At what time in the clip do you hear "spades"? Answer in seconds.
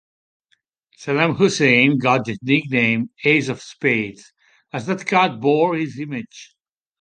3.61-4.33